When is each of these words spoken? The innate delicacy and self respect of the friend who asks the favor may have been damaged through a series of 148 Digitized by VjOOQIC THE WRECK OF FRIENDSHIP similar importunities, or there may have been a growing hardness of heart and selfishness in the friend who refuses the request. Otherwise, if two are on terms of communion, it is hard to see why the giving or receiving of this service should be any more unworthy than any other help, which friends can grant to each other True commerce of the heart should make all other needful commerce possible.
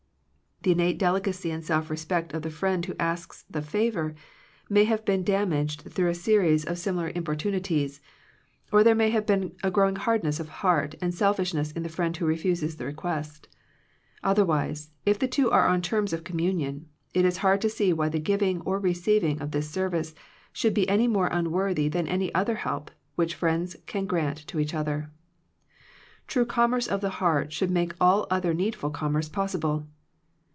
The 0.63 0.73
innate 0.73 0.99
delicacy 0.99 1.49
and 1.49 1.65
self 1.65 1.89
respect 1.89 2.33
of 2.35 2.43
the 2.43 2.51
friend 2.51 2.85
who 2.85 2.93
asks 2.99 3.45
the 3.49 3.63
favor 3.63 4.13
may 4.69 4.83
have 4.83 5.03
been 5.05 5.23
damaged 5.23 5.87
through 5.89 6.09
a 6.09 6.13
series 6.13 6.65
of 6.65 6.77
148 6.77 6.77
Digitized 6.77 6.91
by 6.93 6.93
VjOOQIC 6.93 6.93
THE 6.93 7.45
WRECK 7.49 7.55
OF 7.55 7.63
FRIENDSHIP 7.65 7.87
similar 7.87 7.97
importunities, 7.97 8.01
or 8.71 8.83
there 8.83 8.95
may 8.95 9.09
have 9.09 9.25
been 9.25 9.55
a 9.63 9.71
growing 9.71 9.95
hardness 9.95 10.39
of 10.39 10.49
heart 10.49 10.93
and 11.01 11.15
selfishness 11.15 11.71
in 11.71 11.81
the 11.81 11.89
friend 11.89 12.15
who 12.15 12.27
refuses 12.27 12.75
the 12.75 12.85
request. 12.85 13.47
Otherwise, 14.23 14.91
if 15.03 15.17
two 15.17 15.49
are 15.49 15.67
on 15.67 15.81
terms 15.81 16.13
of 16.13 16.23
communion, 16.23 16.87
it 17.15 17.25
is 17.25 17.37
hard 17.37 17.59
to 17.61 17.67
see 17.67 17.91
why 17.91 18.07
the 18.07 18.19
giving 18.19 18.61
or 18.61 18.77
receiving 18.77 19.41
of 19.41 19.49
this 19.49 19.67
service 19.67 20.13
should 20.53 20.75
be 20.75 20.87
any 20.87 21.07
more 21.07 21.29
unworthy 21.31 21.89
than 21.89 22.07
any 22.07 22.31
other 22.35 22.57
help, 22.57 22.91
which 23.15 23.33
friends 23.33 23.77
can 23.87 24.05
grant 24.05 24.37
to 24.45 24.59
each 24.59 24.75
other 24.75 25.09
True 26.27 26.45
commerce 26.45 26.85
of 26.85 27.01
the 27.01 27.09
heart 27.17 27.51
should 27.51 27.71
make 27.71 27.95
all 27.99 28.27
other 28.29 28.53
needful 28.53 28.91
commerce 28.91 29.27
possible. 29.27 29.87